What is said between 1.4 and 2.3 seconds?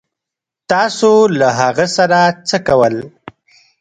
هغه سره